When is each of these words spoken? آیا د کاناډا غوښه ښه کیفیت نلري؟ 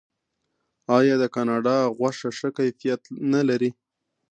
آیا 0.97 1.15
د 1.21 1.25
کاناډا 1.35 1.77
غوښه 1.97 2.29
ښه 2.37 2.49
کیفیت 2.57 3.01
نلري؟ 3.33 3.71